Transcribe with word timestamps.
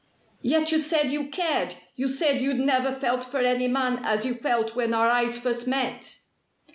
"Yet 0.41 0.71
you 0.71 0.79
said 0.79 1.11
you 1.11 1.29
cared! 1.29 1.75
You 1.95 2.07
said 2.07 2.41
you'd 2.41 2.57
never 2.59 2.91
felt 2.91 3.23
for 3.23 3.37
any 3.39 3.67
man 3.67 3.99
as 4.03 4.25
you 4.25 4.33
felt 4.33 4.75
when 4.75 4.95
our 4.95 5.05
eyes 5.05 5.37
first 5.37 5.67
met." 5.67 6.17